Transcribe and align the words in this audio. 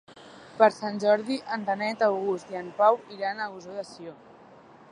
Per 0.59 0.67
Sant 0.75 0.95
Jordi 1.03 1.35
en 1.57 1.67
Renat 1.67 2.01
August 2.07 2.53
i 2.55 2.59
en 2.63 2.71
Pau 2.79 2.97
iran 3.17 3.43
a 3.47 3.51
Ossó 3.59 3.77
de 3.77 3.85
Sió. 3.91 4.15